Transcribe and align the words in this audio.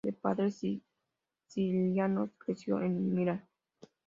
De 0.03 0.13
padres 0.13 0.57
sicilianos, 1.47 2.31
creció 2.39 2.81
en 2.81 3.13
Milán. 3.13 3.47